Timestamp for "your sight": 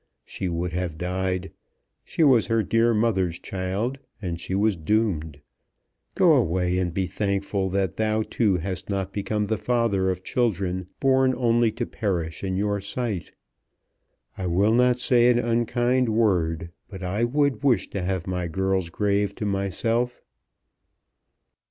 12.57-13.33